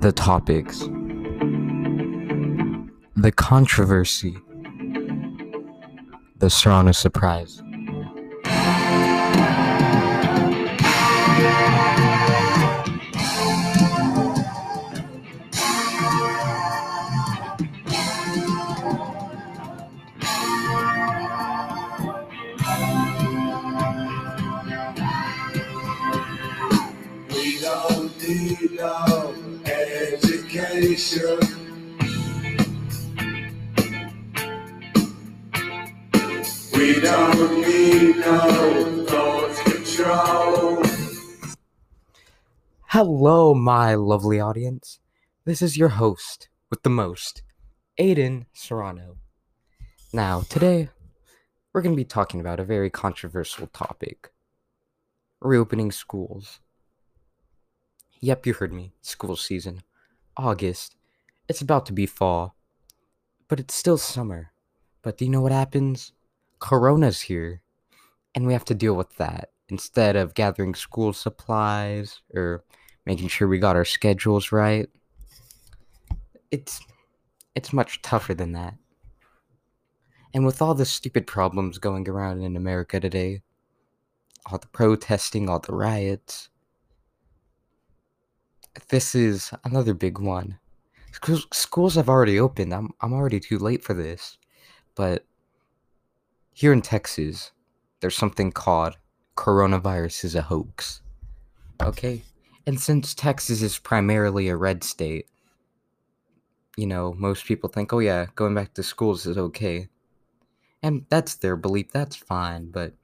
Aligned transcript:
the 0.00 0.12
topics, 0.12 0.78
the 3.16 3.30
controversy, 3.36 4.34
the 6.38 6.48
Serrano 6.48 6.92
surprise. 6.92 7.62
Don't 27.60 28.26
need 28.26 28.72
no 28.72 29.34
education. 29.66 31.38
We 36.72 37.00
don't 37.00 37.60
need 37.60 38.16
no 38.16 39.04
thought 39.06 39.64
control. 39.66 40.82
Hello, 42.86 43.54
my 43.54 43.94
lovely 43.94 44.40
audience. 44.40 44.98
This 45.44 45.60
is 45.60 45.76
your 45.76 45.90
host 45.90 46.48
with 46.70 46.82
the 46.82 46.88
most, 46.88 47.42
Aiden 47.98 48.46
Serrano. 48.54 49.18
Now, 50.14 50.40
today, 50.48 50.88
we're 51.74 51.82
going 51.82 51.94
to 51.94 52.00
be 52.00 52.06
talking 52.06 52.40
about 52.40 52.58
a 52.58 52.64
very 52.64 52.88
controversial 52.88 53.66
topic 53.66 54.32
reopening 55.42 55.92
schools. 55.92 56.60
Yep, 58.20 58.46
you 58.46 58.54
heard 58.54 58.72
me. 58.72 58.92
School 59.00 59.36
season. 59.36 59.82
August. 60.36 60.94
It's 61.48 61.62
about 61.62 61.86
to 61.86 61.92
be 61.92 62.06
fall. 62.06 62.54
But 63.48 63.60
it's 63.60 63.74
still 63.74 63.98
summer. 63.98 64.52
But 65.02 65.16
do 65.16 65.24
you 65.24 65.30
know 65.30 65.40
what 65.40 65.52
happens? 65.52 66.12
Corona's 66.58 67.22
here. 67.22 67.62
And 68.34 68.46
we 68.46 68.52
have 68.52 68.64
to 68.66 68.74
deal 68.74 68.94
with 68.94 69.16
that. 69.16 69.50
Instead 69.70 70.16
of 70.16 70.34
gathering 70.34 70.74
school 70.74 71.12
supplies 71.12 72.20
or 72.34 72.62
making 73.06 73.28
sure 73.28 73.48
we 73.48 73.58
got 73.58 73.76
our 73.76 73.84
schedules 73.84 74.52
right. 74.52 74.88
It's 76.50 76.80
it's 77.54 77.72
much 77.72 78.02
tougher 78.02 78.34
than 78.34 78.52
that. 78.52 78.74
And 80.34 80.44
with 80.44 80.62
all 80.62 80.74
the 80.74 80.84
stupid 80.84 81.26
problems 81.26 81.78
going 81.78 82.08
around 82.08 82.42
in 82.42 82.56
America 82.56 83.00
today, 83.00 83.42
all 84.46 84.58
the 84.58 84.68
protesting, 84.68 85.48
all 85.48 85.58
the 85.58 85.74
riots, 85.74 86.50
this 88.88 89.14
is 89.14 89.52
another 89.64 89.94
big 89.94 90.18
one. 90.18 90.58
Schools, 91.12 91.46
schools 91.52 91.94
have 91.96 92.08
already 92.08 92.38
opened. 92.38 92.72
I'm 92.72 92.92
I'm 93.00 93.12
already 93.12 93.40
too 93.40 93.58
late 93.58 93.82
for 93.82 93.94
this. 93.94 94.38
But 94.94 95.24
here 96.52 96.72
in 96.72 96.82
Texas, 96.82 97.52
there's 98.00 98.16
something 98.16 98.52
called 98.52 98.96
coronavirus 99.36 100.24
is 100.24 100.34
a 100.34 100.42
hoax. 100.42 101.00
Okay? 101.82 102.22
And 102.66 102.80
since 102.80 103.14
Texas 103.14 103.62
is 103.62 103.78
primarily 103.78 104.48
a 104.48 104.56
red 104.56 104.84
state, 104.84 105.26
you 106.76 106.86
know, 106.86 107.14
most 107.14 107.44
people 107.46 107.68
think, 107.68 107.92
"Oh 107.92 107.98
yeah, 107.98 108.26
going 108.34 108.54
back 108.54 108.74
to 108.74 108.82
schools 108.82 109.26
is 109.26 109.38
okay." 109.38 109.88
And 110.82 111.06
that's 111.08 111.34
their 111.34 111.56
belief. 111.56 111.90
That's 111.92 112.16
fine, 112.16 112.70
but 112.70 112.94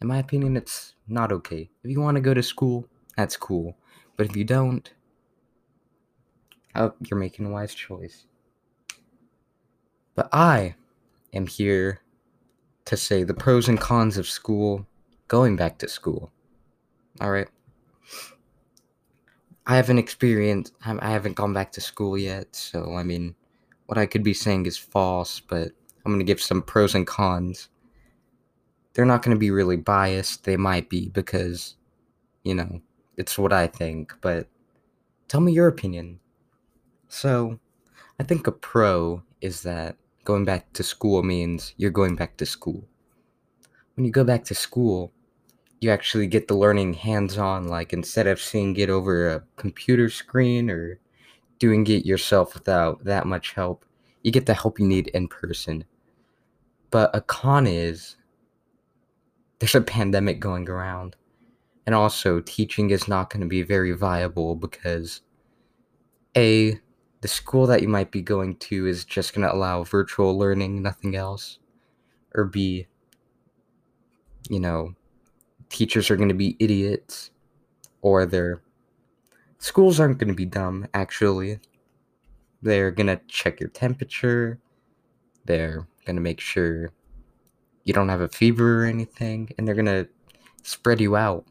in 0.00 0.08
my 0.08 0.18
opinion, 0.18 0.56
it's 0.56 0.94
not 1.06 1.32
okay. 1.32 1.70
If 1.82 1.90
you 1.90 2.00
want 2.00 2.16
to 2.16 2.20
go 2.20 2.34
to 2.34 2.42
school, 2.42 2.86
that's 3.16 3.36
cool. 3.36 3.76
But 4.20 4.28
if 4.28 4.36
you 4.36 4.44
don't, 4.44 4.92
oh, 6.74 6.92
you're 7.08 7.18
making 7.18 7.46
a 7.46 7.48
wise 7.48 7.74
choice. 7.74 8.26
But 10.14 10.28
I 10.30 10.74
am 11.32 11.46
here 11.46 12.02
to 12.84 12.98
say 12.98 13.22
the 13.22 13.32
pros 13.32 13.66
and 13.66 13.80
cons 13.80 14.18
of 14.18 14.26
school, 14.28 14.86
going 15.26 15.56
back 15.56 15.78
to 15.78 15.88
school. 15.88 16.30
All 17.22 17.30
right. 17.30 17.48
I 19.66 19.76
haven't 19.76 19.96
experienced, 19.96 20.74
I 20.84 21.10
haven't 21.10 21.36
gone 21.36 21.54
back 21.54 21.72
to 21.72 21.80
school 21.80 22.18
yet, 22.18 22.54
so 22.54 22.96
I 22.96 23.02
mean, 23.02 23.34
what 23.86 23.96
I 23.96 24.04
could 24.04 24.22
be 24.22 24.34
saying 24.34 24.66
is 24.66 24.76
false, 24.76 25.40
but 25.40 25.72
I'm 26.04 26.12
going 26.12 26.18
to 26.18 26.24
give 26.24 26.42
some 26.42 26.60
pros 26.60 26.94
and 26.94 27.06
cons. 27.06 27.70
They're 28.92 29.06
not 29.06 29.22
going 29.22 29.34
to 29.34 29.40
be 29.40 29.50
really 29.50 29.78
biased. 29.78 30.44
They 30.44 30.58
might 30.58 30.90
be 30.90 31.08
because, 31.08 31.76
you 32.44 32.54
know, 32.54 32.82
it's 33.20 33.38
what 33.38 33.52
I 33.52 33.66
think, 33.66 34.14
but 34.22 34.48
tell 35.28 35.42
me 35.42 35.52
your 35.52 35.68
opinion. 35.68 36.18
So, 37.08 37.60
I 38.18 38.22
think 38.22 38.46
a 38.46 38.52
pro 38.52 39.22
is 39.42 39.62
that 39.62 39.96
going 40.24 40.46
back 40.46 40.72
to 40.72 40.82
school 40.82 41.22
means 41.22 41.74
you're 41.76 41.90
going 41.90 42.16
back 42.16 42.38
to 42.38 42.46
school. 42.46 42.82
When 43.94 44.06
you 44.06 44.10
go 44.10 44.24
back 44.24 44.44
to 44.44 44.54
school, 44.54 45.12
you 45.80 45.90
actually 45.90 46.26
get 46.28 46.48
the 46.48 46.56
learning 46.56 46.94
hands 46.94 47.36
on, 47.36 47.68
like 47.68 47.92
instead 47.92 48.26
of 48.26 48.40
seeing 48.40 48.74
it 48.76 48.88
over 48.88 49.28
a 49.28 49.44
computer 49.56 50.08
screen 50.08 50.70
or 50.70 50.98
doing 51.58 51.86
it 51.88 52.06
yourself 52.06 52.54
without 52.54 53.04
that 53.04 53.26
much 53.26 53.52
help, 53.52 53.84
you 54.22 54.32
get 54.32 54.46
the 54.46 54.54
help 54.54 54.80
you 54.80 54.86
need 54.86 55.08
in 55.08 55.28
person. 55.28 55.84
But 56.90 57.10
a 57.14 57.20
con 57.20 57.66
is 57.66 58.16
there's 59.58 59.74
a 59.74 59.82
pandemic 59.82 60.40
going 60.40 60.68
around. 60.70 61.16
And 61.86 61.94
also, 61.94 62.40
teaching 62.40 62.90
is 62.90 63.08
not 63.08 63.30
going 63.30 63.40
to 63.40 63.46
be 63.46 63.62
very 63.62 63.92
viable 63.92 64.54
because 64.54 65.22
A, 66.36 66.78
the 67.20 67.28
school 67.28 67.66
that 67.66 67.82
you 67.82 67.88
might 67.88 68.10
be 68.10 68.22
going 68.22 68.56
to 68.56 68.86
is 68.86 69.04
just 69.04 69.34
going 69.34 69.46
to 69.46 69.54
allow 69.54 69.84
virtual 69.84 70.38
learning, 70.38 70.82
nothing 70.82 71.16
else. 71.16 71.58
Or 72.34 72.44
B, 72.44 72.86
you 74.48 74.60
know, 74.60 74.94
teachers 75.68 76.10
are 76.10 76.16
going 76.16 76.28
to 76.28 76.34
be 76.34 76.56
idiots 76.60 77.30
or 78.02 78.26
their 78.26 78.62
schools 79.58 79.98
aren't 79.98 80.18
going 80.18 80.28
to 80.28 80.34
be 80.34 80.44
dumb, 80.44 80.86
actually. 80.94 81.60
They're 82.62 82.90
going 82.90 83.06
to 83.06 83.20
check 83.26 83.58
your 83.58 83.70
temperature. 83.70 84.60
They're 85.44 85.86
going 86.04 86.16
to 86.16 86.22
make 86.22 86.40
sure 86.40 86.92
you 87.84 87.94
don't 87.94 88.08
have 88.08 88.20
a 88.20 88.28
fever 88.28 88.84
or 88.84 88.86
anything. 88.86 89.50
And 89.56 89.66
they're 89.66 89.74
going 89.74 89.86
to 89.86 90.08
spread 90.62 91.00
you 91.00 91.16
out 91.16 91.46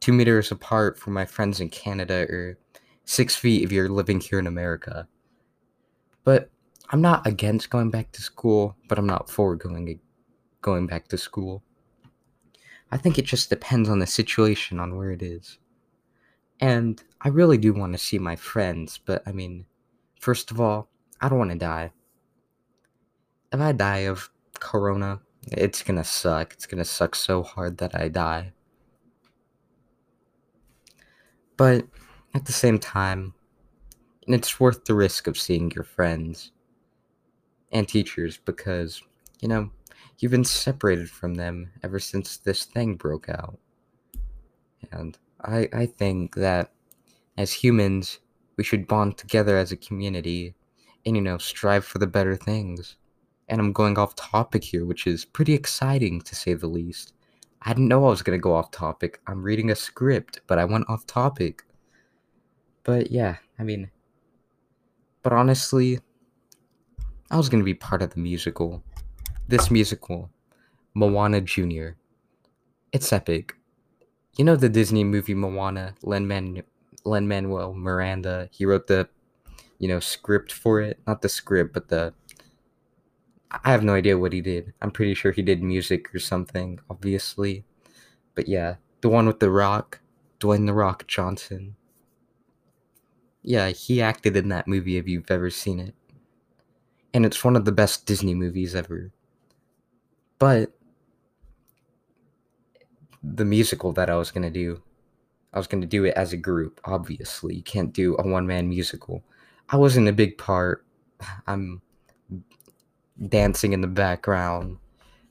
two 0.00 0.12
meters 0.12 0.50
apart 0.50 0.98
from 0.98 1.12
my 1.12 1.24
friends 1.24 1.60
in 1.60 1.68
Canada 1.68 2.26
or 2.28 2.58
six 3.04 3.34
feet 3.34 3.64
if 3.64 3.72
you're 3.72 3.88
living 3.88 4.20
here 4.20 4.38
in 4.38 4.46
America. 4.46 5.08
But 6.24 6.50
I'm 6.90 7.00
not 7.00 7.26
against 7.26 7.70
going 7.70 7.90
back 7.90 8.12
to 8.12 8.22
school, 8.22 8.76
but 8.88 8.98
I'm 8.98 9.06
not 9.06 9.30
for 9.30 9.56
going 9.56 10.00
going 10.62 10.86
back 10.86 11.08
to 11.08 11.18
school. 11.18 11.62
I 12.90 12.96
think 12.96 13.18
it 13.18 13.26
just 13.26 13.50
depends 13.50 13.88
on 13.88 13.98
the 13.98 14.06
situation, 14.06 14.80
on 14.80 14.96
where 14.96 15.10
it 15.10 15.22
is. 15.22 15.58
And 16.60 17.02
I 17.20 17.28
really 17.28 17.58
do 17.58 17.72
want 17.72 17.92
to 17.92 17.98
see 17.98 18.18
my 18.18 18.36
friends, 18.36 18.98
but 19.04 19.22
I 19.26 19.32
mean, 19.32 19.66
first 20.20 20.50
of 20.50 20.60
all, 20.60 20.88
I 21.20 21.28
don't 21.28 21.38
want 21.38 21.50
to 21.50 21.58
die. 21.58 21.92
If 23.52 23.60
I 23.60 23.72
die 23.72 24.06
of 24.08 24.30
corona, 24.58 25.20
it's 25.52 25.82
gonna 25.82 26.04
suck. 26.04 26.52
It's 26.52 26.66
gonna 26.66 26.84
suck 26.84 27.14
so 27.14 27.42
hard 27.42 27.78
that 27.78 27.94
I 27.94 28.08
die. 28.08 28.52
But 31.58 31.84
at 32.34 32.46
the 32.46 32.52
same 32.52 32.78
time, 32.78 33.34
it's 34.26 34.60
worth 34.60 34.84
the 34.84 34.94
risk 34.94 35.26
of 35.26 35.36
seeing 35.36 35.70
your 35.72 35.84
friends 35.84 36.52
and 37.72 37.86
teachers 37.86 38.38
because, 38.38 39.02
you 39.40 39.48
know, 39.48 39.70
you've 40.18 40.32
been 40.32 40.44
separated 40.44 41.10
from 41.10 41.34
them 41.34 41.70
ever 41.82 41.98
since 41.98 42.36
this 42.36 42.64
thing 42.64 42.94
broke 42.94 43.28
out. 43.28 43.58
And 44.92 45.18
I, 45.42 45.68
I 45.72 45.86
think 45.86 46.36
that 46.36 46.72
as 47.36 47.52
humans, 47.52 48.20
we 48.56 48.62
should 48.62 48.86
bond 48.86 49.18
together 49.18 49.56
as 49.58 49.72
a 49.72 49.76
community 49.76 50.54
and, 51.04 51.16
you 51.16 51.22
know, 51.22 51.38
strive 51.38 51.84
for 51.84 51.98
the 51.98 52.06
better 52.06 52.36
things. 52.36 52.96
And 53.48 53.60
I'm 53.60 53.72
going 53.72 53.98
off 53.98 54.14
topic 54.14 54.62
here, 54.62 54.84
which 54.84 55.08
is 55.08 55.24
pretty 55.24 55.54
exciting 55.54 56.20
to 56.20 56.36
say 56.36 56.54
the 56.54 56.68
least. 56.68 57.14
I 57.62 57.70
didn't 57.72 57.88
know 57.88 58.04
I 58.06 58.10
was 58.10 58.22
to 58.38 58.42
go 58.42 58.54
off 58.54 58.70
topic. 58.70 59.20
I'm 59.26 59.42
reading 59.42 59.70
a 59.70 59.74
script, 59.74 60.40
but 60.46 60.58
I 60.58 60.64
went 60.64 60.88
off 60.88 61.06
topic. 61.06 61.64
But 62.84 63.10
yeah, 63.10 63.36
I 63.58 63.64
mean, 63.64 63.90
but 65.22 65.32
honestly, 65.32 66.00
I 67.30 67.36
was 67.36 67.48
to 67.60 67.64
be 67.64 67.74
part 67.74 68.00
of 68.00 68.14
the 68.14 68.20
musical. 68.20 68.82
This 69.48 69.70
musical, 69.70 70.30
Moana 70.94 71.40
Jr. 71.40 71.90
It's 72.92 73.12
epic. 73.12 73.54
You 74.36 74.44
know 74.44 74.56
the 74.56 74.68
Disney 74.68 75.04
movie 75.04 75.34
Moana, 75.34 75.94
Lin 76.02 76.26
Manuel 76.26 77.74
Miranda, 77.74 78.48
he 78.52 78.64
wrote 78.64 78.86
the 78.86 79.08
you 79.78 79.88
know 79.88 80.00
script 80.00 80.52
for 80.52 80.80
it, 80.80 81.00
not 81.06 81.22
the 81.22 81.28
script, 81.28 81.74
but 81.74 81.88
the 81.88 82.14
I 83.50 83.70
have 83.70 83.82
no 83.82 83.94
idea 83.94 84.18
what 84.18 84.32
he 84.32 84.40
did. 84.40 84.74
I'm 84.82 84.90
pretty 84.90 85.14
sure 85.14 85.32
he 85.32 85.42
did 85.42 85.62
music 85.62 86.14
or 86.14 86.18
something, 86.18 86.80
obviously. 86.90 87.64
But 88.34 88.46
yeah, 88.46 88.76
the 89.00 89.08
one 89.08 89.26
with 89.26 89.40
the 89.40 89.50
rock, 89.50 90.00
Dwayne 90.38 90.66
the 90.66 90.74
Rock 90.74 91.06
Johnson. 91.06 91.76
Yeah, 93.42 93.70
he 93.70 94.02
acted 94.02 94.36
in 94.36 94.48
that 94.48 94.68
movie 94.68 94.98
if 94.98 95.08
you've 95.08 95.30
ever 95.30 95.48
seen 95.48 95.80
it. 95.80 95.94
And 97.14 97.24
it's 97.24 97.42
one 97.42 97.56
of 97.56 97.64
the 97.64 97.72
best 97.72 98.04
Disney 98.04 98.34
movies 98.34 98.74
ever. 98.74 99.10
But 100.38 100.72
the 103.22 103.46
musical 103.46 103.92
that 103.92 104.10
I 104.10 104.16
was 104.16 104.30
going 104.30 104.42
to 104.42 104.50
do, 104.50 104.82
I 105.54 105.58
was 105.58 105.66
going 105.66 105.80
to 105.80 105.86
do 105.86 106.04
it 106.04 106.14
as 106.14 106.34
a 106.34 106.36
group, 106.36 106.80
obviously. 106.84 107.56
You 107.56 107.62
can't 107.62 107.92
do 107.94 108.14
a 108.18 108.28
one 108.28 108.46
man 108.46 108.68
musical. 108.68 109.24
I 109.70 109.76
wasn't 109.76 110.08
a 110.08 110.12
big 110.12 110.36
part. 110.36 110.84
I'm 111.46 111.80
dancing 113.26 113.72
in 113.72 113.80
the 113.80 113.88
background, 113.88 114.78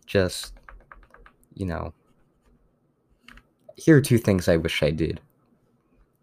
just, 0.06 0.54
you 1.54 1.66
know. 1.66 1.94
Here 3.76 3.98
are 3.98 4.02
two 4.02 4.18
things 4.18 4.48
I 4.48 4.58
wish 4.58 4.82
I 4.82 4.92
did. 4.92 5.22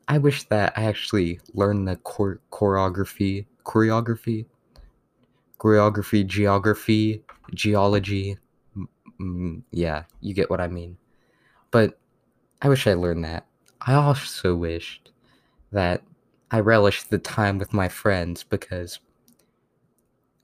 I 0.09 0.19
wish 0.19 0.45
that 0.45 0.73
I 0.77 0.85
actually 0.85 1.41
learned 1.55 1.89
the 1.89 1.97
chor- 1.97 2.41
choreography, 2.51 3.47
choreography, 3.65 4.47
choreography, 5.59 6.27
geography, 6.27 7.23
geology. 7.55 8.37
Mm, 9.21 9.63
yeah, 9.71 10.05
you 10.21 10.35
get 10.35 10.51
what 10.51 10.61
I 10.61 10.69
mean. 10.69 10.99
But 11.71 11.99
I 12.61 12.69
wish 12.69 12.87
I 12.87 12.95
learned 12.95 13.25
that. 13.25 13.47
I 13.81 13.95
also 13.95 14.55
wished 14.55 15.11
that 15.73 16.03
I 16.51 16.61
relished 16.61 17.11
the 17.11 17.19
time 17.19 17.59
with 17.59 17.73
my 17.73 17.89
friends 17.89 18.43
because 18.43 19.01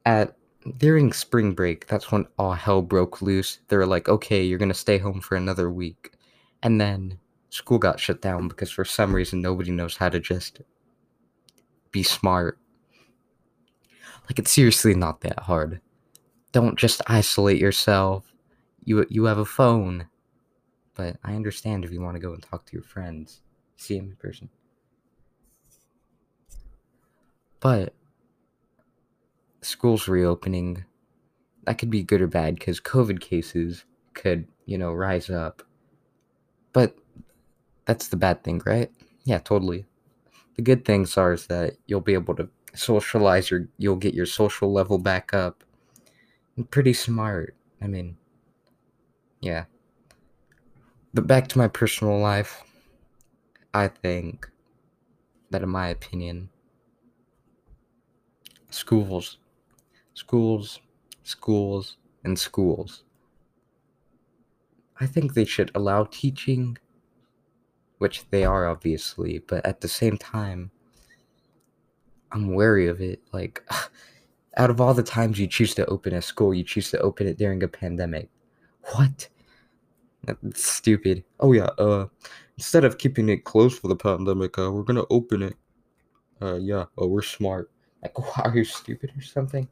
at 0.07 0.37
during 0.79 1.13
spring 1.13 1.53
break, 1.53 1.87
that's 1.87 2.11
when 2.11 2.27
all 2.39 2.53
hell 2.53 2.83
broke 2.83 3.23
loose. 3.23 3.61
They 3.69 3.77
were 3.77 3.87
like, 3.87 4.09
okay, 4.09 4.43
you're 4.43 4.59
gonna 4.59 4.75
stay 4.75 4.99
home 4.99 5.21
for 5.21 5.37
another 5.37 5.71
week. 5.71 6.13
And 6.63 6.81
then 6.81 7.19
school 7.51 7.79
got 7.79 8.01
shut 8.01 8.21
down 8.23 8.49
because 8.49 8.71
for 8.71 8.85
some 8.85 9.15
reason 9.15 9.41
nobody 9.41 9.71
knows 9.71 9.97
how 9.97 10.09
to 10.09 10.21
just 10.21 10.61
be 11.91 12.03
smart. 12.03 12.59
Like 14.25 14.39
it's 14.39 14.53
seriously 14.53 14.95
not 14.95 15.21
that 15.23 15.41
hard. 15.41 15.81
Don't 16.53 16.79
just 16.79 17.03
isolate 17.07 17.61
yourself. 17.61 18.33
You 18.85 19.07
you 19.09 19.25
have 19.25 19.39
a 19.39 19.45
phone. 19.45 20.07
But 20.95 21.17
I 21.25 21.35
understand 21.35 21.85
if 21.85 21.93
you 21.93 22.01
want 22.01 22.17
to 22.17 22.21
go 22.21 22.35
and 22.35 22.43
talk 22.43 22.67
to 22.67 22.73
your 22.73 22.83
friends, 22.83 23.41
see 23.77 23.99
them 23.99 24.11
in 24.11 24.17
person. 24.17 24.51
But 27.61 27.95
school's 29.63 30.09
reopening, 30.09 30.85
that 31.65 31.79
could 31.79 31.91
be 31.91 32.03
good 32.03 32.23
or 32.23 32.27
bad 32.27 32.55
because 32.55 32.81
COVID 32.81 33.21
cases 33.21 33.85
could, 34.15 34.47
you 34.67 34.79
know, 34.79 34.93
rise 34.93 35.31
up. 35.31 35.63
But 36.73 36.97
that's 37.85 38.09
the 38.09 38.17
bad 38.17 38.45
thing, 38.45 38.63
right? 38.65 38.91
Yeah, 39.25 39.39
totally. 39.39 39.87
The 40.57 40.63
good 40.63 40.85
things 40.85 41.17
are 41.17 41.33
is 41.33 41.47
that 41.47 41.75
you'll 41.87 42.01
be 42.01 42.15
able 42.15 42.35
to 42.37 42.49
socialize 42.75 43.51
your 43.51 43.69
you'll 43.79 43.97
get 43.97 44.15
your 44.15 44.27
social 44.27 44.73
level 44.73 44.99
back 44.99 45.35
up. 45.35 45.65
Pretty 46.71 46.93
smart. 46.93 47.57
I 47.81 47.87
mean, 47.87 48.17
yeah. 49.41 49.65
But 51.15 51.27
back 51.27 51.49
to 51.49 51.59
my 51.59 51.69
personal 51.69 52.19
life. 52.19 52.63
I 53.73 53.89
think 53.89 54.51
that 55.51 55.63
in 55.63 55.69
my 55.69 55.89
opinion 55.89 56.51
schools 58.71 59.39
schools 60.15 60.81
schools 61.23 61.97
and 62.25 62.39
schools 62.39 63.05
I 65.01 65.07
think 65.07 65.33
they 65.33 65.47
should 65.47 65.71
allow 65.75 66.05
teaching 66.05 66.77
which 68.01 68.25
they 68.31 68.45
are 68.45 68.67
obviously, 68.67 69.41
but 69.47 69.65
at 69.67 69.83
the 69.83 69.89
same 69.89 70.17
time, 70.17 70.71
I'm 72.33 72.55
wary 72.55 72.89
of 72.89 73.03
it. 73.03 73.21
Like, 73.31 73.63
out 74.57 74.71
of 74.71 74.81
all 74.81 74.95
the 74.95 75.03
times 75.03 75.39
you 75.39 75.47
choose 75.47 75.75
to 75.75 75.87
open 75.87 76.15
a 76.15 76.23
school, 76.23 76.55
you 76.55 76.65
choose 76.65 76.91
to 76.93 77.01
open 77.01 77.27
it 77.27 77.37
during 77.37 77.63
a 77.63 77.69
pandemic. 77.69 78.31
What? 78.95 79.29
That's 80.25 80.65
stupid. 80.65 81.25
Oh 81.41 81.53
yeah. 81.53 81.69
Uh, 81.79 82.07
instead 82.57 82.85
of 82.85 82.97
keeping 82.97 83.29
it 83.29 83.45
closed 83.45 83.79
for 83.79 83.89
the 83.89 83.97
pandemic, 83.97 84.59
uh, 84.59 84.73
we're 84.73 84.83
gonna 84.83 85.05
open 85.11 85.43
it. 85.43 85.57
Uh, 86.41 86.55
yeah. 86.55 86.87
Oh, 86.97 87.07
we're 87.07 87.21
smart. 87.21 87.71
Like, 88.03 88.19
why 88.37 88.45
are 88.45 88.57
you 88.57 88.65
stupid 88.65 89.13
or 89.15 89.23
something? 89.23 89.69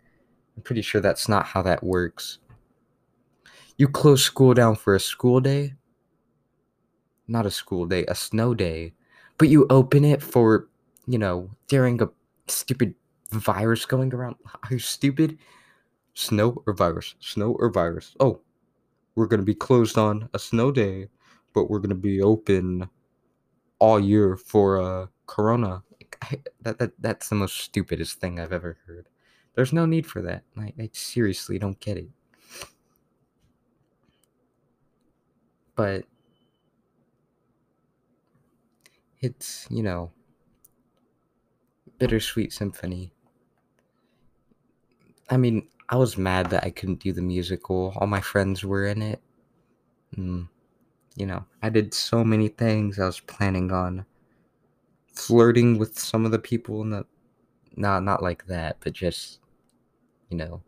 I'm 0.58 0.62
pretty 0.62 0.82
sure 0.82 1.00
that's 1.00 1.28
not 1.28 1.46
how 1.46 1.62
that 1.62 1.84
works. 1.84 2.40
You 3.76 3.87
close 3.88 4.25
school 4.25 4.55
down 4.55 4.75
for 4.75 4.96
a 4.96 5.00
school 5.00 5.38
day 5.38 5.75
not 7.28 7.46
a 7.46 7.50
school 7.50 7.87
day, 7.87 8.05
a 8.08 8.14
snow 8.14 8.55
day, 8.55 8.94
but 9.37 9.49
you 9.49 9.66
open 9.70 10.05
it 10.05 10.22
for, 10.22 10.66
you 11.06 11.19
know, 11.19 11.50
during 11.69 12.02
a 12.02 12.08
stupid 12.49 12.94
virus 13.31 13.84
going 13.84 14.12
around. 14.12 14.37
Are 14.64 14.69
you 14.70 14.78
stupid? 14.78 15.38
Snow 16.14 16.62
or 16.66 16.72
virus? 16.72 17.14
Snow 17.20 17.52
or 17.60 17.70
virus? 17.70 18.16
Oh, 18.19 18.40
we're 19.14 19.26
going 19.26 19.40
to 19.40 19.46
be 19.46 19.55
closed 19.55 19.99
on 19.99 20.28
a 20.34 20.38
snow 20.38 20.72
day, 20.72 21.08
but 21.55 21.70
we're 21.70 21.78
going 21.78 21.90
to 21.90 21.94
be 21.94 22.22
open 22.22 22.88
all 23.78 24.00
year 24.00 24.37
for 24.37 24.81
uh, 24.81 25.06
Corona. 25.26 25.82
That, 26.62 26.78
that 26.78 26.93
That's 26.99 27.28
the 27.28 27.37
most 27.37 27.58
stupidest 27.58 28.20
thing 28.20 28.40
I've 28.40 28.52
ever 28.52 28.78
heard. 28.87 29.06
There's 29.58 29.72
no 29.72 29.87
need 29.87 30.06
for 30.06 30.22
that. 30.22 30.44
I, 30.56 30.72
I 30.78 30.88
seriously 30.93 31.58
don't 31.58 31.81
get 31.81 31.96
it. 31.96 32.08
But 35.75 36.05
it's, 39.20 39.66
you 39.69 39.82
know, 39.82 40.12
bittersweet 41.99 42.52
symphony. 42.52 43.10
I 45.28 45.37
mean, 45.37 45.66
I 45.88 45.96
was 45.96 46.16
mad 46.16 46.50
that 46.50 46.62
I 46.62 46.70
couldn't 46.70 47.00
do 47.00 47.12
the 47.12 47.20
musical. 47.20 47.93
All 47.96 48.06
my 48.06 48.20
friends 48.20 48.64
were 48.64 48.87
in 48.87 49.02
it. 49.02 49.20
Mm, 50.16 50.49
you 51.16 51.26
know, 51.26 51.44
I 51.64 51.69
did 51.70 51.93
so 51.93 52.22
many 52.22 52.46
things. 52.46 53.00
I 53.00 53.06
was 53.06 53.19
planning 53.19 53.72
on 53.72 54.06
flirting 55.12 55.78
with 55.78 55.99
some 55.99 56.25
of 56.25 56.31
the 56.31 56.38
people 56.38 56.81
in 56.82 56.90
the 56.90 57.05
not 57.75 58.05
not 58.05 58.22
like 58.22 58.46
that, 58.46 58.76
but 58.78 58.93
just 58.93 59.40
you 60.29 60.37
know, 60.37 60.63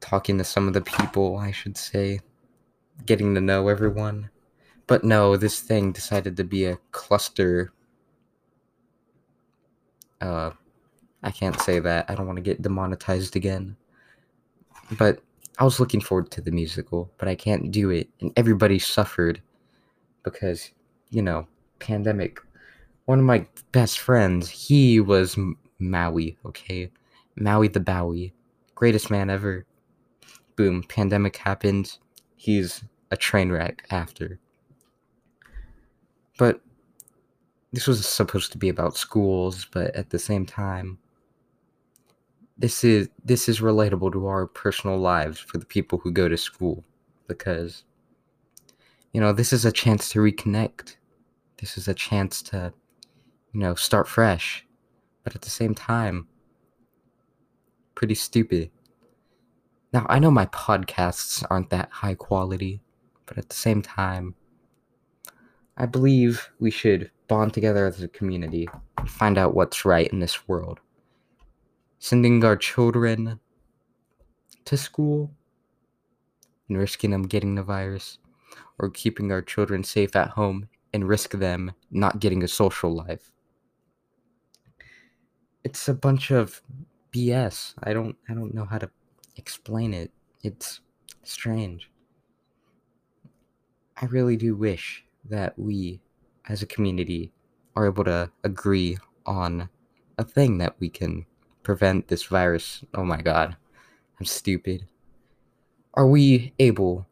talking 0.00 0.38
to 0.38 0.44
some 0.44 0.68
of 0.68 0.74
the 0.74 0.80
people, 0.80 1.36
I 1.36 1.50
should 1.50 1.76
say, 1.76 2.20
getting 3.04 3.34
to 3.34 3.40
know 3.40 3.68
everyone. 3.68 4.30
But 4.86 5.04
no, 5.04 5.36
this 5.36 5.60
thing 5.60 5.92
decided 5.92 6.36
to 6.36 6.44
be 6.44 6.64
a 6.64 6.78
cluster. 6.92 7.72
Uh, 10.20 10.50
I 11.22 11.30
can't 11.30 11.60
say 11.60 11.80
that. 11.80 12.08
I 12.08 12.14
don't 12.14 12.26
want 12.26 12.36
to 12.36 12.42
get 12.42 12.62
demonetized 12.62 13.34
again. 13.34 13.76
But 14.92 15.20
I 15.58 15.64
was 15.64 15.80
looking 15.80 16.00
forward 16.00 16.30
to 16.32 16.40
the 16.40 16.52
musical, 16.52 17.10
but 17.18 17.28
I 17.28 17.34
can't 17.34 17.72
do 17.72 17.90
it. 17.90 18.08
And 18.20 18.32
everybody 18.36 18.78
suffered 18.78 19.42
because, 20.22 20.70
you 21.10 21.22
know, 21.22 21.48
pandemic. 21.78 22.38
One 23.06 23.18
of 23.18 23.24
my 23.24 23.46
best 23.72 23.98
friends, 23.98 24.48
he 24.48 25.00
was 25.00 25.36
Maui, 25.78 26.38
okay? 26.44 26.90
Maui 27.36 27.68
the 27.68 27.80
Bowie. 27.80 28.32
Greatest 28.74 29.10
man 29.10 29.30
ever. 29.30 29.64
Boom, 30.56 30.82
pandemic 30.82 31.36
happened. 31.36 31.98
He's 32.36 32.82
a 33.10 33.16
train 33.16 33.50
wreck 33.50 33.84
after. 33.90 34.38
But 36.38 36.60
this 37.72 37.86
was 37.86 38.06
supposed 38.06 38.52
to 38.52 38.58
be 38.58 38.68
about 38.68 38.96
schools, 38.96 39.66
but 39.70 39.94
at 39.94 40.10
the 40.10 40.18
same 40.18 40.46
time, 40.46 40.98
this 42.58 42.84
is 42.84 43.08
this 43.24 43.48
is 43.48 43.60
relatable 43.60 44.12
to 44.12 44.26
our 44.26 44.46
personal 44.46 44.98
lives 44.98 45.38
for 45.38 45.58
the 45.58 45.66
people 45.66 45.98
who 45.98 46.10
go 46.10 46.28
to 46.28 46.36
school 46.38 46.84
because 47.28 47.84
you 49.12 49.20
know, 49.20 49.32
this 49.32 49.52
is 49.52 49.64
a 49.64 49.72
chance 49.72 50.10
to 50.10 50.18
reconnect. 50.18 50.96
This 51.58 51.78
is 51.78 51.88
a 51.88 51.94
chance 51.94 52.42
to 52.42 52.72
you 53.56 53.60
know, 53.60 53.74
start 53.74 54.06
fresh. 54.06 54.65
But 55.26 55.34
at 55.34 55.42
the 55.42 55.50
same 55.50 55.74
time, 55.74 56.28
pretty 57.96 58.14
stupid. 58.14 58.70
Now, 59.92 60.06
I 60.08 60.20
know 60.20 60.30
my 60.30 60.46
podcasts 60.46 61.44
aren't 61.50 61.70
that 61.70 61.90
high 61.90 62.14
quality, 62.14 62.80
but 63.26 63.36
at 63.36 63.48
the 63.48 63.56
same 63.56 63.82
time, 63.82 64.36
I 65.76 65.86
believe 65.86 66.48
we 66.60 66.70
should 66.70 67.10
bond 67.26 67.54
together 67.54 67.86
as 67.86 68.00
a 68.00 68.06
community 68.06 68.68
and 68.98 69.10
find 69.10 69.36
out 69.36 69.56
what's 69.56 69.84
right 69.84 70.06
in 70.12 70.20
this 70.20 70.46
world. 70.46 70.78
Sending 71.98 72.44
our 72.44 72.56
children 72.56 73.40
to 74.64 74.76
school 74.76 75.32
and 76.68 76.78
risking 76.78 77.10
them 77.10 77.24
getting 77.24 77.56
the 77.56 77.64
virus, 77.64 78.18
or 78.78 78.90
keeping 78.90 79.32
our 79.32 79.42
children 79.42 79.82
safe 79.82 80.14
at 80.14 80.30
home 80.30 80.68
and 80.92 81.08
risk 81.08 81.32
them 81.32 81.72
not 81.90 82.20
getting 82.20 82.44
a 82.44 82.48
social 82.48 82.94
life. 82.94 83.32
It's 85.66 85.88
a 85.88 85.94
bunch 85.94 86.30
of 86.30 86.62
BS. 87.12 87.74
I 87.82 87.92
don't 87.92 88.14
I 88.28 88.34
don't 88.34 88.54
know 88.54 88.66
how 88.66 88.78
to 88.78 88.88
explain 89.34 89.92
it. 89.94 90.12
It's 90.44 90.80
strange. 91.24 91.90
I 94.00 94.04
really 94.04 94.36
do 94.36 94.54
wish 94.54 95.04
that 95.28 95.58
we, 95.58 96.00
as 96.48 96.62
a 96.62 96.66
community, 96.66 97.32
are 97.74 97.84
able 97.84 98.04
to 98.04 98.30
agree 98.44 98.96
on 99.26 99.68
a 100.18 100.22
thing 100.22 100.58
that 100.58 100.76
we 100.78 100.88
can 100.88 101.26
prevent 101.64 102.06
this 102.06 102.22
virus. 102.22 102.84
Oh 102.94 103.04
my 103.04 103.20
god, 103.20 103.56
I'm 104.20 104.26
stupid. 104.26 104.86
Are 105.94 106.06
we 106.06 106.52
able 106.60 107.08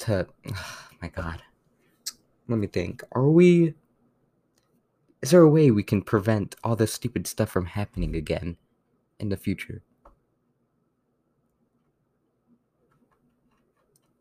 to. 0.00 0.26
Oh 0.52 0.80
my 1.00 1.08
god. 1.08 1.40
Let 2.48 2.58
me 2.58 2.66
think. 2.66 3.02
Are 3.12 3.30
we. 3.30 3.72
Is 5.24 5.30
there 5.30 5.40
a 5.40 5.48
way 5.48 5.70
we 5.70 5.82
can 5.82 6.02
prevent 6.02 6.54
all 6.62 6.76
this 6.76 6.92
stupid 6.92 7.26
stuff 7.26 7.48
from 7.48 7.64
happening 7.64 8.14
again 8.14 8.58
in 9.18 9.30
the 9.30 9.38
future? 9.38 9.82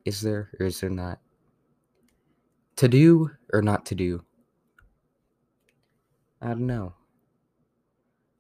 Is 0.05 0.21
there 0.21 0.49
or 0.57 0.65
is 0.65 0.79
there 0.79 0.89
not? 0.89 1.19
To 2.77 2.87
do 2.87 3.31
or 3.51 3.61
not 3.61 3.85
to 3.87 3.95
do? 3.95 4.23
I 6.41 6.47
don't 6.47 6.67
know. 6.67 6.93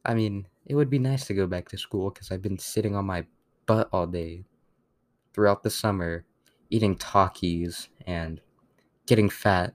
I 0.05 0.13
mean, 0.13 0.47
it 0.65 0.75
would 0.75 0.89
be 0.89 0.99
nice 0.99 1.27
to 1.27 1.33
go 1.33 1.45
back 1.45 1.67
to 1.67 1.77
school 1.77 2.11
because 2.11 2.31
I've 2.31 2.41
been 2.41 2.59
sitting 2.59 2.95
on 2.95 3.03
my 3.03 3.25
butt 3.65 3.89
all 3.91 4.07
day 4.07 4.45
throughout 5.33 5.63
the 5.63 5.69
summer, 5.69 6.23
eating 6.69 6.95
Takis 6.95 7.89
and 8.07 8.39
getting 9.05 9.29
fat. 9.29 9.73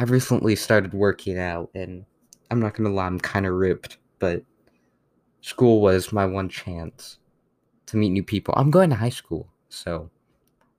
I've 0.00 0.10
recently 0.10 0.56
started 0.56 0.94
working 0.94 1.38
out, 1.38 1.68
and 1.74 2.06
I'm 2.50 2.58
not 2.58 2.72
gonna 2.72 2.88
lie, 2.88 3.04
I'm 3.04 3.20
kind 3.20 3.44
of 3.44 3.52
ripped, 3.52 3.98
but 4.18 4.42
school 5.42 5.82
was 5.82 6.10
my 6.10 6.24
one 6.24 6.48
chance 6.48 7.18
to 7.84 7.98
meet 7.98 8.08
new 8.08 8.22
people. 8.22 8.54
I'm 8.56 8.70
going 8.70 8.88
to 8.88 8.96
high 8.96 9.10
school, 9.10 9.50
so 9.68 10.08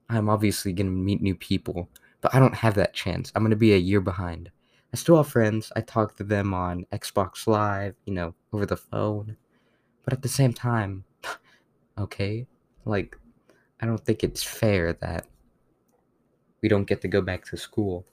I'm 0.08 0.28
obviously 0.28 0.72
gonna 0.72 0.90
meet 0.90 1.22
new 1.22 1.36
people, 1.36 1.88
but 2.20 2.34
I 2.34 2.40
don't 2.40 2.56
have 2.56 2.74
that 2.74 2.94
chance. 2.94 3.30
I'm 3.36 3.44
gonna 3.44 3.54
be 3.54 3.74
a 3.74 3.76
year 3.76 4.00
behind. 4.00 4.50
I 4.92 4.96
still 4.96 5.18
have 5.18 5.28
friends. 5.28 5.70
I 5.76 5.82
talk 5.82 6.16
to 6.16 6.24
them 6.24 6.52
on 6.52 6.84
Xbox 6.90 7.46
Live, 7.46 7.94
you 8.04 8.14
know, 8.14 8.34
over 8.52 8.66
the 8.66 8.76
phone. 8.76 9.36
But 10.04 10.14
at 10.14 10.22
the 10.22 10.28
same 10.28 10.52
time, 10.52 11.04
okay, 11.96 12.48
like, 12.84 13.16
I 13.80 13.86
don't 13.86 14.04
think 14.04 14.24
it's 14.24 14.42
fair 14.42 14.94
that 14.94 15.28
we 16.60 16.68
don't 16.68 16.88
get 16.88 17.00
to 17.02 17.08
go 17.08 17.20
back 17.20 17.44
to 17.44 17.56
school. 17.56 18.04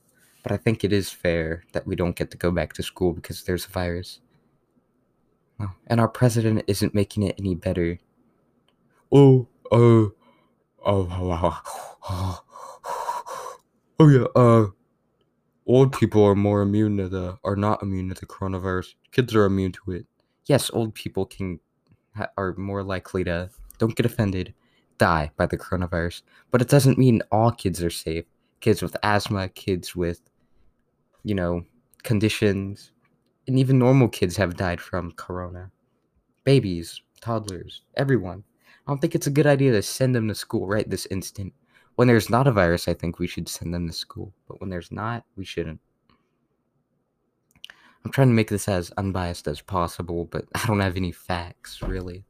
But 0.43 0.51
I 0.51 0.57
think 0.57 0.83
it 0.83 0.93
is 0.93 1.09
fair 1.09 1.63
that 1.73 1.85
we 1.85 1.95
don't 1.95 2.15
get 2.15 2.31
to 2.31 2.37
go 2.37 2.51
back 2.51 2.73
to 2.73 2.83
school 2.83 3.13
because 3.13 3.43
there's 3.43 3.65
a 3.65 3.69
virus. 3.69 4.21
And 5.87 5.99
our 5.99 6.07
president 6.07 6.63
isn't 6.67 6.95
making 6.95 7.23
it 7.23 7.35
any 7.37 7.53
better. 7.53 7.99
Oh, 9.11 9.47
oh, 9.71 10.13
oh, 10.85 11.61
oh, 12.09 12.43
oh, 13.99 14.07
yeah, 14.07 14.25
uh, 14.35 14.67
old 15.65 15.91
people 15.91 16.23
are 16.23 16.35
more 16.35 16.61
immune 16.61 16.97
to 16.97 17.09
the 17.09 17.37
are 17.43 17.57
not 17.57 17.83
immune 17.83 18.07
to 18.09 18.15
the 18.15 18.25
coronavirus. 18.25 18.93
Kids 19.11 19.35
are 19.35 19.45
immune 19.45 19.73
to 19.73 19.91
it. 19.91 20.05
Yes, 20.45 20.69
old 20.71 20.93
people 20.93 21.25
can 21.25 21.59
are 22.37 22.53
more 22.55 22.83
likely 22.83 23.23
to 23.25 23.49
don't 23.79 23.95
get 23.95 24.05
offended, 24.05 24.53
die 24.97 25.31
by 25.35 25.45
the 25.45 25.57
coronavirus. 25.57 26.21
But 26.51 26.61
it 26.61 26.69
doesn't 26.69 26.97
mean 26.97 27.21
all 27.31 27.51
kids 27.51 27.83
are 27.83 27.89
safe. 27.89 28.25
Kids 28.61 28.81
with 28.81 28.95
asthma, 29.03 29.49
kids 29.49 29.95
with 29.95 30.28
you 31.23 31.35
know, 31.35 31.63
conditions, 32.03 32.91
and 33.47 33.57
even 33.57 33.79
normal 33.79 34.07
kids 34.07 34.37
have 34.37 34.57
died 34.57 34.79
from 34.79 35.11
corona. 35.13 35.71
Babies, 36.43 37.01
toddlers, 37.21 37.81
everyone. 37.95 38.43
I 38.87 38.91
don't 38.91 38.99
think 38.99 39.15
it's 39.15 39.27
a 39.27 39.31
good 39.31 39.47
idea 39.47 39.71
to 39.73 39.81
send 39.81 40.15
them 40.15 40.27
to 40.27 40.35
school 40.35 40.67
right 40.67 40.89
this 40.89 41.07
instant. 41.11 41.53
When 41.95 42.07
there's 42.07 42.29
not 42.29 42.47
a 42.47 42.51
virus, 42.51 42.87
I 42.87 42.93
think 42.93 43.19
we 43.19 43.27
should 43.27 43.49
send 43.49 43.73
them 43.73 43.87
to 43.87 43.93
school. 43.93 44.33
But 44.47 44.61
when 44.61 44.69
there's 44.69 44.91
not, 44.91 45.25
we 45.35 45.45
shouldn't. 45.45 45.79
I'm 48.03 48.11
trying 48.11 48.29
to 48.29 48.33
make 48.33 48.49
this 48.49 48.67
as 48.67 48.91
unbiased 48.91 49.47
as 49.47 49.61
possible, 49.61 50.25
but 50.25 50.45
I 50.55 50.65
don't 50.65 50.79
have 50.79 50.95
any 50.95 51.11
facts, 51.11 51.81
really. 51.81 52.23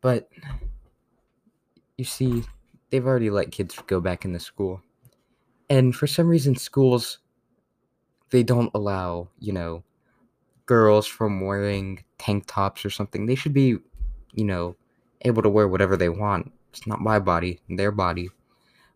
But 0.00 0.28
you 1.98 2.04
see, 2.04 2.44
they've 2.90 3.06
already 3.06 3.30
let 3.30 3.52
kids 3.52 3.76
go 3.86 4.00
back 4.00 4.24
into 4.24 4.40
school. 4.40 4.82
And 5.70 5.94
for 5.94 6.08
some 6.08 6.28
reason, 6.28 6.56
schools, 6.56 7.18
they 8.30 8.42
don't 8.42 8.72
allow, 8.74 9.28
you 9.38 9.52
know, 9.52 9.84
girls 10.66 11.06
from 11.06 11.40
wearing 11.40 12.04
tank 12.18 12.44
tops 12.48 12.84
or 12.84 12.90
something. 12.90 13.26
They 13.26 13.36
should 13.36 13.54
be, 13.54 13.78
you 14.32 14.44
know, 14.44 14.76
able 15.22 15.42
to 15.42 15.48
wear 15.48 15.68
whatever 15.68 15.96
they 15.96 16.08
want. 16.08 16.52
It's 16.70 16.86
not 16.86 17.00
my 17.00 17.20
body, 17.20 17.60
their 17.68 17.92
body. 17.92 18.30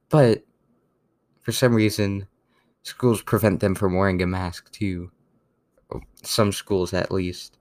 But 0.09 0.45
for 1.43 1.53
some 1.53 1.75
reason, 1.75 2.27
schools 2.83 3.23
prevent 3.23 3.61
them 3.61 3.77
from 3.77 3.95
wearing 3.95 4.21
a 4.21 4.27
mask 4.27 4.71
too. 4.73 5.11
Some 6.23 6.53
schools, 6.53 6.93
at 6.93 7.13
least. 7.13 7.57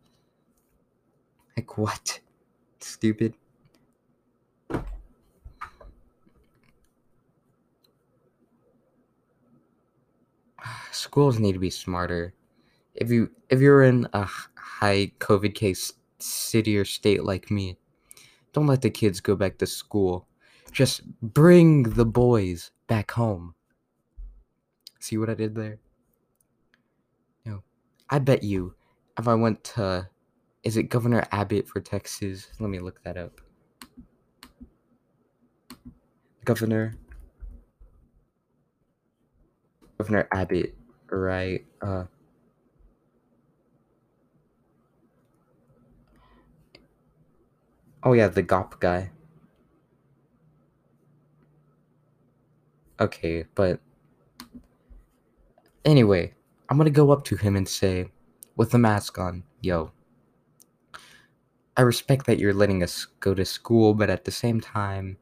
Like, 1.55 1.77
what? 1.77 2.19
Stupid. 2.79 3.35
Schools 11.03 11.37
need 11.37 11.51
to 11.51 11.59
be 11.59 11.69
smarter. 11.69 12.33
If 12.95 13.11
you 13.11 13.29
if 13.49 13.59
you're 13.59 13.83
in 13.83 14.07
a 14.13 14.25
high 14.55 15.11
COVID 15.19 15.53
case 15.53 15.91
city 16.19 16.77
or 16.77 16.85
state 16.85 17.25
like 17.25 17.51
me, 17.51 17.77
don't 18.53 18.67
let 18.67 18.81
the 18.81 18.89
kids 18.89 19.19
go 19.19 19.35
back 19.35 19.57
to 19.57 19.67
school. 19.67 20.27
Just 20.71 21.01
bring 21.21 21.83
the 21.83 22.05
boys 22.05 22.71
back 22.87 23.11
home. 23.11 23.53
See 25.01 25.17
what 25.17 25.29
I 25.29 25.33
did 25.33 25.55
there? 25.55 25.79
No. 27.43 27.63
I 28.09 28.19
bet 28.19 28.41
you 28.41 28.73
if 29.19 29.27
I 29.27 29.33
went 29.33 29.61
to 29.75 30.07
is 30.63 30.77
it 30.77 30.83
Governor 30.83 31.27
Abbott 31.33 31.67
for 31.67 31.81
Texas? 31.81 32.47
Let 32.61 32.69
me 32.69 32.79
look 32.79 33.03
that 33.03 33.17
up. 33.17 33.41
Governor 36.45 36.95
Governor 39.97 40.27
Abbott, 40.33 40.75
right? 41.19 41.65
Uh 41.81 42.05
Oh 48.05 48.11
yeah, 48.13 48.27
the 48.27 48.43
GOP 48.43 48.79
guy. 48.79 49.11
Okay, 52.99 53.45
but 53.55 53.79
anyway, 55.85 56.33
I'm 56.69 56.77
gonna 56.77 56.89
go 56.89 57.11
up 57.11 57.23
to 57.25 57.37
him 57.37 57.55
and 57.55 57.67
say, 57.67 58.11
with 58.55 58.71
the 58.71 58.77
mask 58.77 59.17
on, 59.17 59.43
yo, 59.61 59.91
I 61.77 61.81
respect 61.81 62.25
that 62.27 62.39
you're 62.39 62.53
letting 62.53 62.83
us 62.83 63.07
go 63.19 63.33
to 63.33 63.45
school, 63.45 63.93
but 63.93 64.09
at 64.09 64.25
the 64.25 64.31
same 64.31 64.59
time, 64.61 65.17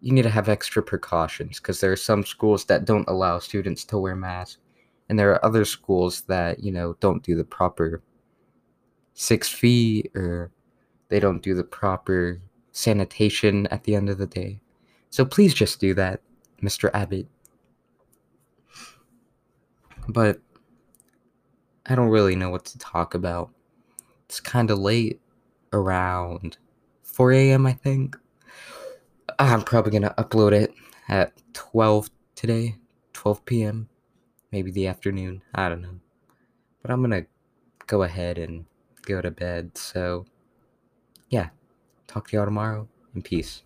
you 0.00 0.12
need 0.12 0.22
to 0.22 0.30
have 0.30 0.48
extra 0.48 0.82
precautions 0.82 1.60
because 1.60 1.80
there 1.80 1.92
are 1.92 1.96
some 1.96 2.24
schools 2.24 2.64
that 2.66 2.84
don't 2.84 3.08
allow 3.08 3.38
students 3.40 3.84
to 3.86 3.98
wear 3.98 4.16
masks, 4.16 4.58
and 5.12 5.18
there 5.18 5.30
are 5.30 5.44
other 5.44 5.66
schools 5.66 6.22
that, 6.22 6.64
you 6.64 6.72
know, 6.72 6.96
don't 7.00 7.22
do 7.22 7.34
the 7.34 7.44
proper 7.44 8.00
six 9.12 9.46
feet 9.46 10.10
or 10.14 10.50
they 11.10 11.20
don't 11.20 11.42
do 11.42 11.54
the 11.54 11.62
proper 11.62 12.40
sanitation 12.70 13.66
at 13.66 13.84
the 13.84 13.94
end 13.94 14.08
of 14.08 14.16
the 14.16 14.26
day. 14.26 14.58
So 15.10 15.26
please 15.26 15.52
just 15.52 15.80
do 15.80 15.92
that, 15.92 16.22
Mr. 16.62 16.90
Abbott. 16.94 17.26
But 20.08 20.40
I 21.84 21.94
don't 21.94 22.08
really 22.08 22.34
know 22.34 22.48
what 22.48 22.64
to 22.64 22.78
talk 22.78 23.12
about. 23.12 23.50
It's 24.24 24.40
kind 24.40 24.70
of 24.70 24.78
late, 24.78 25.20
around 25.74 26.56
4 27.02 27.32
a.m., 27.32 27.66
I 27.66 27.74
think. 27.74 28.16
I'm 29.38 29.60
probably 29.60 29.90
going 29.90 30.04
to 30.04 30.14
upload 30.16 30.52
it 30.52 30.72
at 31.10 31.34
12 31.52 32.08
today, 32.34 32.76
12 33.12 33.44
p.m., 33.44 33.88
maybe 34.52 34.70
the 34.70 34.86
afternoon. 34.86 35.42
I 35.54 35.68
don't 35.68 35.82
know. 35.82 36.00
But 36.82 36.90
I'm 36.90 37.00
going 37.00 37.22
to 37.22 37.26
go 37.86 38.02
ahead 38.02 38.38
and 38.38 38.66
go 39.02 39.20
to 39.20 39.30
bed. 39.30 39.76
So, 39.76 40.26
yeah. 41.28 41.48
Talk 42.06 42.28
to 42.28 42.36
y'all 42.36 42.44
tomorrow, 42.44 42.88
and 43.14 43.24
peace. 43.24 43.62